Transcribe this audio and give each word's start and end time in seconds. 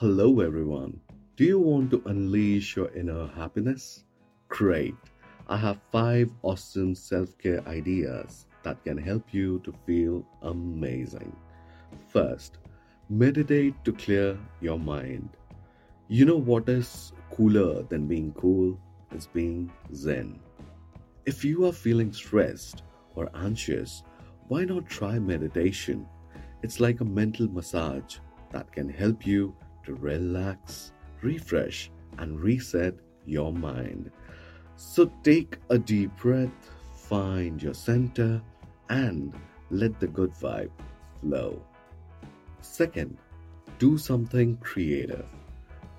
Hello, 0.00 0.40
everyone. 0.40 1.00
Do 1.36 1.44
you 1.44 1.58
want 1.58 1.90
to 1.90 2.02
unleash 2.04 2.76
your 2.76 2.90
inner 2.94 3.28
happiness? 3.28 4.04
Great. 4.48 4.94
I 5.48 5.56
have 5.56 5.80
five 5.90 6.30
awesome 6.42 6.94
self 6.94 7.38
care 7.38 7.66
ideas 7.66 8.44
that 8.62 8.84
can 8.84 8.98
help 8.98 9.32
you 9.32 9.58
to 9.60 9.72
feel 9.86 10.22
amazing. 10.42 11.34
First, 12.08 12.58
meditate 13.08 13.82
to 13.86 13.92
clear 13.94 14.38
your 14.60 14.78
mind. 14.78 15.30
You 16.08 16.26
know 16.26 16.36
what 16.36 16.68
is 16.68 17.14
cooler 17.30 17.82
than 17.84 18.06
being 18.06 18.34
cool? 18.34 18.78
It's 19.12 19.26
being 19.26 19.72
zen. 19.94 20.38
If 21.24 21.42
you 21.42 21.64
are 21.64 21.72
feeling 21.72 22.12
stressed 22.12 22.82
or 23.14 23.30
anxious, 23.34 24.02
why 24.48 24.66
not 24.66 24.90
try 24.90 25.18
meditation? 25.18 26.06
It's 26.62 26.80
like 26.80 27.00
a 27.00 27.12
mental 27.22 27.48
massage 27.48 28.18
that 28.50 28.70
can 28.72 28.90
help 28.90 29.26
you 29.26 29.56
to 29.86 29.94
relax, 29.94 30.92
refresh, 31.22 31.90
and 32.18 32.40
reset 32.40 32.94
your 33.24 33.52
mind. 33.52 34.10
So 34.76 35.10
take 35.22 35.58
a 35.70 35.78
deep 35.78 36.14
breath, 36.16 36.70
find 36.94 37.62
your 37.62 37.74
center, 37.74 38.42
and 38.90 39.32
let 39.70 39.98
the 39.98 40.06
good 40.06 40.32
vibe 40.34 40.70
flow. 41.20 41.62
Second, 42.60 43.16
do 43.78 43.96
something 43.96 44.56
creative. 44.58 45.26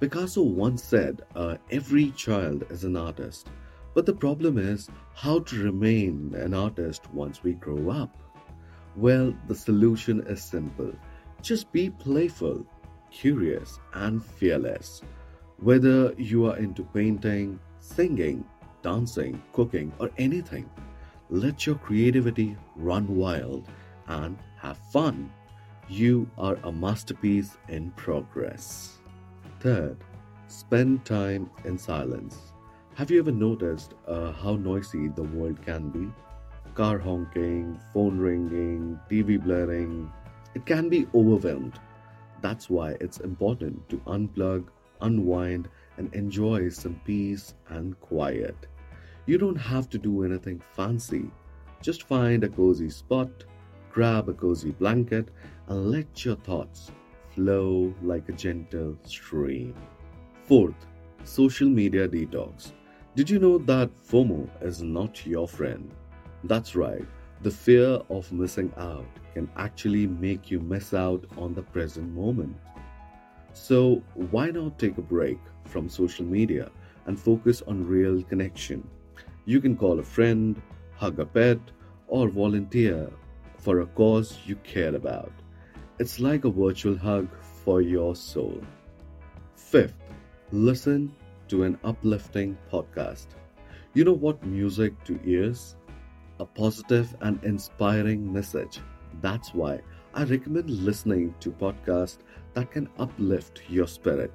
Picasso 0.00 0.42
once 0.42 0.82
said, 0.82 1.22
uh, 1.34 1.56
Every 1.70 2.10
child 2.10 2.64
is 2.70 2.84
an 2.84 2.96
artist. 2.96 3.48
But 3.94 4.04
the 4.04 4.12
problem 4.12 4.58
is 4.58 4.90
how 5.14 5.38
to 5.38 5.64
remain 5.64 6.34
an 6.34 6.52
artist 6.52 7.10
once 7.14 7.42
we 7.42 7.54
grow 7.54 7.88
up. 7.90 8.14
Well, 8.94 9.34
the 9.48 9.54
solution 9.54 10.20
is 10.26 10.42
simple 10.42 10.92
just 11.42 11.70
be 11.70 11.90
playful, 11.90 12.66
curious, 13.10 13.78
and 13.94 14.24
fearless. 14.24 15.02
Whether 15.58 16.12
you 16.18 16.46
are 16.46 16.56
into 16.58 16.84
painting, 16.84 17.58
singing, 17.80 18.44
dancing, 18.82 19.42
cooking, 19.52 19.92
or 19.98 20.10
anything, 20.18 20.68
let 21.30 21.66
your 21.66 21.76
creativity 21.76 22.56
run 22.76 23.16
wild 23.16 23.66
and 24.06 24.38
have 24.58 24.78
fun. 24.92 25.32
You 25.88 26.28
are 26.36 26.58
a 26.64 26.72
masterpiece 26.72 27.56
in 27.68 27.90
progress. 27.92 28.98
Third, 29.60 29.96
spend 30.48 31.04
time 31.04 31.50
in 31.64 31.78
silence. 31.78 32.52
Have 32.94 33.10
you 33.10 33.18
ever 33.18 33.32
noticed 33.32 33.94
uh, 34.06 34.32
how 34.32 34.56
noisy 34.56 35.08
the 35.08 35.22
world 35.22 35.60
can 35.64 35.90
be? 35.90 36.08
Car 36.74 36.98
honking, 36.98 37.78
phone 37.92 38.18
ringing, 38.18 38.98
TV 39.10 39.42
blaring. 39.42 40.10
It 40.54 40.64
can 40.66 40.88
be 40.88 41.06
overwhelmed. 41.14 41.78
That's 42.46 42.70
why 42.70 42.96
it's 43.00 43.18
important 43.18 43.88
to 43.88 43.96
unplug, 44.06 44.68
unwind, 45.00 45.68
and 45.96 46.14
enjoy 46.14 46.68
some 46.68 47.00
peace 47.04 47.54
and 47.70 47.98
quiet. 47.98 48.68
You 49.26 49.36
don't 49.36 49.56
have 49.56 49.90
to 49.90 49.98
do 49.98 50.22
anything 50.22 50.62
fancy. 50.76 51.28
Just 51.82 52.04
find 52.04 52.44
a 52.44 52.48
cozy 52.48 52.88
spot, 52.88 53.32
grab 53.90 54.28
a 54.28 54.32
cozy 54.32 54.70
blanket, 54.70 55.30
and 55.66 55.90
let 55.90 56.24
your 56.24 56.36
thoughts 56.36 56.92
flow 57.34 57.92
like 58.00 58.28
a 58.28 58.38
gentle 58.44 58.96
stream. 59.02 59.74
Fourth, 60.44 60.86
social 61.24 61.68
media 61.68 62.08
detox. 62.08 62.70
Did 63.16 63.28
you 63.28 63.40
know 63.40 63.58
that 63.58 63.90
FOMO 64.08 64.48
is 64.62 64.84
not 64.84 65.26
your 65.26 65.48
friend? 65.48 65.90
That's 66.44 66.76
right, 66.76 67.08
the 67.42 67.50
fear 67.50 68.00
of 68.08 68.32
missing 68.32 68.72
out 68.76 69.06
can 69.34 69.48
actually 69.56 70.06
make 70.06 70.50
you 70.50 70.60
miss 70.60 70.94
out 70.94 71.24
on 71.36 71.54
the 71.54 71.62
present 71.62 72.12
moment. 72.14 72.56
So, 73.52 74.02
why 74.14 74.50
not 74.50 74.78
take 74.78 74.98
a 74.98 75.02
break 75.02 75.38
from 75.64 75.88
social 75.88 76.24
media 76.24 76.70
and 77.06 77.18
focus 77.18 77.62
on 77.66 77.86
real 77.86 78.22
connection? 78.22 78.88
You 79.44 79.60
can 79.60 79.76
call 79.76 79.98
a 79.98 80.02
friend, 80.02 80.60
hug 80.96 81.18
a 81.20 81.26
pet, 81.26 81.58
or 82.08 82.28
volunteer 82.28 83.10
for 83.58 83.80
a 83.80 83.86
cause 83.86 84.38
you 84.46 84.56
care 84.56 84.94
about. 84.94 85.32
It's 85.98 86.20
like 86.20 86.44
a 86.44 86.50
virtual 86.50 86.96
hug 86.96 87.28
for 87.64 87.80
your 87.80 88.14
soul. 88.14 88.60
Fifth, 89.54 89.96
listen 90.52 91.14
to 91.48 91.64
an 91.64 91.78
uplifting 91.84 92.56
podcast. 92.72 93.26
You 93.94 94.04
know 94.04 94.12
what 94.12 94.44
music 94.44 94.92
to 95.04 95.18
ears? 95.24 95.76
A 96.38 96.46
positive 96.46 97.14
and 97.20 97.42
inspiring 97.44 98.32
message. 98.32 98.80
That's 99.20 99.54
why 99.54 99.80
I 100.14 100.24
recommend 100.24 100.70
listening 100.70 101.34
to 101.40 101.50
podcasts 101.50 102.18
that 102.54 102.70
can 102.70 102.88
uplift 102.98 103.62
your 103.68 103.86
spirit, 103.86 104.32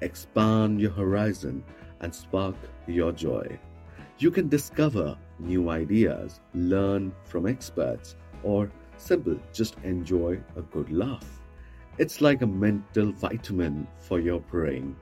expand 0.00 0.80
your 0.80 0.92
horizon, 0.92 1.64
and 2.00 2.14
spark 2.14 2.56
your 2.86 3.12
joy. 3.12 3.58
You 4.18 4.30
can 4.30 4.48
discover 4.48 5.16
new 5.38 5.70
ideas, 5.70 6.40
learn 6.54 7.12
from 7.24 7.46
experts, 7.46 8.16
or 8.42 8.70
simply 8.96 9.40
just 9.52 9.76
enjoy 9.82 10.40
a 10.56 10.62
good 10.62 10.90
laugh. 10.92 11.40
It's 11.98 12.20
like 12.20 12.42
a 12.42 12.46
mental 12.46 13.12
vitamin 13.12 13.86
for 13.98 14.20
your 14.20 14.40
brain. 14.40 14.96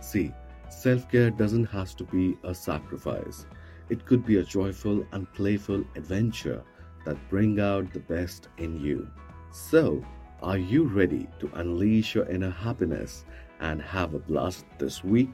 See, 0.00 0.32
Self 0.68 1.08
care 1.10 1.30
doesn't 1.30 1.66
have 1.66 1.94
to 1.96 2.04
be 2.04 2.36
a 2.42 2.54
sacrifice. 2.54 3.46
It 3.88 4.04
could 4.06 4.26
be 4.26 4.38
a 4.38 4.44
joyful 4.44 5.06
and 5.12 5.32
playful 5.32 5.84
adventure 5.94 6.62
that 7.04 7.30
bring 7.30 7.60
out 7.60 7.92
the 7.92 8.00
best 8.00 8.48
in 8.58 8.80
you. 8.80 9.08
So, 9.52 10.04
are 10.42 10.58
you 10.58 10.84
ready 10.84 11.28
to 11.38 11.50
unleash 11.54 12.14
your 12.14 12.28
inner 12.28 12.50
happiness 12.50 13.24
and 13.60 13.80
have 13.80 14.14
a 14.14 14.18
blast 14.18 14.66
this 14.78 15.04
week? 15.04 15.30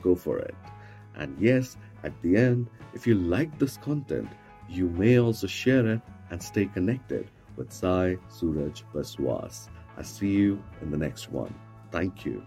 Go 0.00 0.14
for 0.14 0.38
it. 0.38 0.54
And 1.16 1.36
yes, 1.38 1.76
at 2.04 2.12
the 2.22 2.36
end, 2.36 2.68
if 2.94 3.06
you 3.06 3.14
like 3.14 3.58
this 3.58 3.76
content, 3.76 4.28
you 4.68 4.88
may 4.90 5.18
also 5.18 5.46
share 5.46 5.86
it 5.86 6.00
and 6.30 6.42
stay 6.42 6.66
connected 6.66 7.28
with 7.56 7.72
Psy 7.72 8.14
Suraj 8.28 8.82
Biswas. 8.94 9.68
I 9.96 10.02
see 10.02 10.30
you 10.30 10.62
in 10.80 10.90
the 10.90 10.96
next 10.96 11.30
one. 11.30 11.52
Thank 11.90 12.24
you. 12.24 12.42